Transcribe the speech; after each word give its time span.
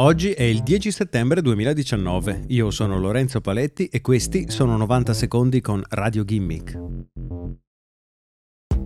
Oggi 0.00 0.30
è 0.30 0.44
il 0.44 0.62
10 0.62 0.92
settembre 0.92 1.42
2019. 1.42 2.44
Io 2.48 2.70
sono 2.70 3.00
Lorenzo 3.00 3.40
Paletti 3.40 3.86
e 3.86 4.00
questi 4.00 4.48
sono 4.48 4.76
90 4.76 5.12
secondi 5.12 5.60
con 5.60 5.82
Radio 5.88 6.22
Gimmick. 6.24 6.78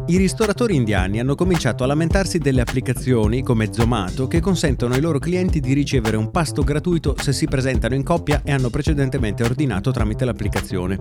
I 0.07 0.17
ristoratori 0.17 0.75
indiani 0.75 1.21
hanno 1.21 1.35
cominciato 1.35 1.85
a 1.85 1.87
lamentarsi 1.87 2.39
delle 2.39 2.63
applicazioni 2.63 3.43
come 3.43 3.75
Zomato 3.75 4.27
che 4.27 4.41
consentono 4.41 4.95
ai 4.95 5.03
loro 5.03 5.19
clienti 5.19 5.61
di 5.61 5.75
ricevere 5.75 6.17
un 6.17 6.31
pasto 6.31 6.63
gratuito 6.63 7.15
se 7.19 7.35
si 7.35 7.47
presentano 7.47 7.95
in 7.95 8.05
coppia 8.05 8.41
e 8.43 8.51
hanno 8.51 8.71
precedentemente 8.71 9.45
ordinato 9.45 9.91
tramite 9.91 10.25
l'applicazione. 10.25 10.97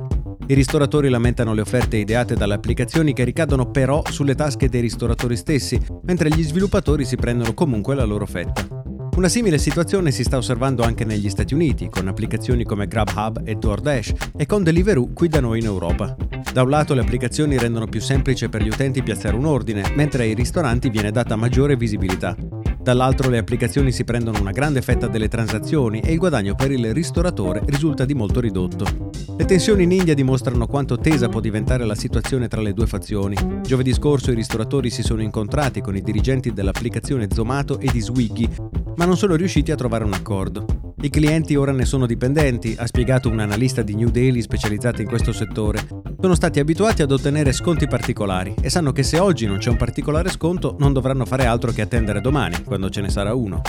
I 0.45 0.53
ristoratori 0.53 1.07
lamentano 1.07 1.53
le 1.53 1.61
offerte 1.61 1.95
ideate 1.95 2.35
dalle 2.35 2.55
applicazioni 2.55 3.13
che 3.13 3.23
ricadono 3.23 3.71
però 3.71 4.01
sulle 4.09 4.35
tasche 4.35 4.67
dei 4.67 4.81
ristoratori 4.81 5.37
stessi, 5.37 5.79
mentre 6.03 6.27
gli 6.27 6.43
sviluppatori 6.43 7.05
si 7.05 7.15
prendono 7.15 7.53
comunque 7.53 7.95
la 7.95 8.03
loro 8.03 8.25
fetta. 8.25 8.70
Una 9.13 9.27
simile 9.27 9.57
situazione 9.57 10.09
si 10.09 10.23
sta 10.23 10.37
osservando 10.37 10.83
anche 10.83 11.03
negli 11.03 11.29
Stati 11.29 11.53
Uniti, 11.53 11.89
con 11.89 12.07
applicazioni 12.07 12.63
come 12.63 12.87
Grubhub 12.87 13.41
e 13.43 13.55
DoorDash 13.55 14.13
e 14.35 14.45
con 14.45 14.63
Deliveroo 14.63 15.11
qui 15.13 15.27
da 15.27 15.41
noi 15.41 15.59
in 15.59 15.65
Europa. 15.65 16.15
Da 16.51 16.63
un 16.63 16.69
lato 16.69 16.93
le 16.93 17.01
applicazioni 17.01 17.57
rendono 17.57 17.87
più 17.87 17.99
semplice 17.99 18.49
per 18.49 18.63
gli 18.63 18.69
utenti 18.69 19.03
piazzare 19.03 19.35
un 19.35 19.45
ordine, 19.45 19.91
mentre 19.95 20.23
ai 20.23 20.33
ristoranti 20.33 20.89
viene 20.89 21.11
data 21.11 21.35
maggiore 21.35 21.75
visibilità. 21.75 22.35
Dall'altro 22.81 23.29
le 23.29 23.37
applicazioni 23.37 23.91
si 23.91 24.03
prendono 24.03 24.39
una 24.39 24.49
grande 24.51 24.81
fetta 24.81 25.07
delle 25.07 25.27
transazioni 25.27 25.99
e 25.99 26.13
il 26.13 26.17
guadagno 26.17 26.55
per 26.55 26.71
il 26.71 26.91
ristoratore 26.93 27.61
risulta 27.65 28.05
di 28.05 28.15
molto 28.15 28.39
ridotto. 28.39 29.11
Le 29.37 29.45
tensioni 29.45 29.83
in 29.83 29.91
India 29.91 30.15
dimostrano 30.15 30.65
quanto 30.65 30.97
tesa 30.97 31.29
può 31.29 31.41
diventare 31.41 31.85
la 31.85 31.95
situazione 31.95 32.47
tra 32.47 32.61
le 32.61 32.73
due 32.73 32.87
fazioni. 32.87 33.35
Giovedì 33.61 33.93
scorso 33.93 34.31
i 34.31 34.35
ristoratori 34.35 34.89
si 34.89 35.03
sono 35.03 35.21
incontrati 35.21 35.81
con 35.81 35.95
i 35.95 36.01
dirigenti 36.01 36.53
dell'applicazione 36.53 37.27
Zomato 37.31 37.77
e 37.79 37.89
di 37.91 37.99
Swiggy, 37.99 38.49
ma 38.95 39.05
non 39.05 39.17
sono 39.17 39.35
riusciti 39.35 39.71
a 39.71 39.75
trovare 39.75 40.03
un 40.03 40.13
accordo. 40.13 40.93
I 41.03 41.09
clienti 41.09 41.55
ora 41.55 41.71
ne 41.71 41.85
sono 41.85 42.05
dipendenti, 42.05 42.75
ha 42.77 42.85
spiegato 42.85 43.27
un 43.27 43.39
analista 43.39 43.81
di 43.81 43.95
New 43.95 44.09
Daily 44.09 44.41
specializzata 44.41 45.01
in 45.01 45.07
questo 45.07 45.31
settore. 45.31 45.87
Sono 46.19 46.35
stati 46.35 46.59
abituati 46.59 47.01
ad 47.01 47.11
ottenere 47.11 47.53
sconti 47.53 47.87
particolari 47.87 48.53
e 48.61 48.69
sanno 48.69 48.91
che 48.91 49.01
se 49.01 49.17
oggi 49.17 49.47
non 49.47 49.57
c'è 49.57 49.71
un 49.71 49.77
particolare 49.77 50.29
sconto 50.29 50.75
non 50.77 50.93
dovranno 50.93 51.25
fare 51.25 51.45
altro 51.45 51.71
che 51.71 51.81
attendere 51.81 52.21
domani, 52.21 52.63
quando 52.63 52.89
ce 52.91 53.01
ne 53.01 53.09
sarà 53.09 53.33
uno. 53.33 53.61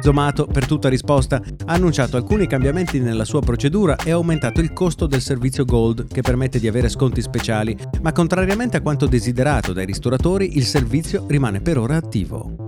Zomato, 0.00 0.44
per 0.44 0.66
tutta 0.66 0.90
risposta, 0.90 1.36
ha 1.64 1.72
annunciato 1.72 2.18
alcuni 2.18 2.46
cambiamenti 2.46 3.00
nella 3.00 3.24
sua 3.24 3.40
procedura 3.40 3.96
e 3.96 4.10
ha 4.10 4.16
aumentato 4.16 4.60
il 4.60 4.74
costo 4.74 5.06
del 5.06 5.22
servizio 5.22 5.64
Gold, 5.64 6.08
che 6.08 6.20
permette 6.20 6.58
di 6.58 6.68
avere 6.68 6.90
sconti 6.90 7.22
speciali, 7.22 7.74
ma 8.02 8.12
contrariamente 8.12 8.76
a 8.76 8.82
quanto 8.82 9.06
desiderato 9.06 9.72
dai 9.72 9.86
ristoratori, 9.86 10.58
il 10.58 10.66
servizio 10.66 11.24
rimane 11.26 11.62
per 11.62 11.78
ora 11.78 11.96
attivo. 11.96 12.63